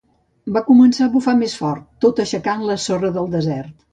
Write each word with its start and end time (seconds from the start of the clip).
Va 0.53 0.61
començar 0.69 1.03
a 1.07 1.09
bufar 1.15 1.35
més 1.41 1.53
fort, 1.59 1.85
tot 2.05 2.21
aixecant 2.25 2.65
la 2.71 2.81
sorra 2.87 3.15
del 3.19 3.33
desert. 3.39 3.73